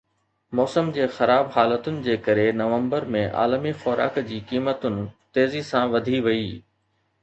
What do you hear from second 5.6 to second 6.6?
سان وڌي وئي